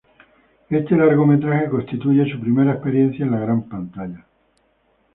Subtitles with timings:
[0.71, 4.25] Este largometraje constituye su primera experiencia en la gran pantalla.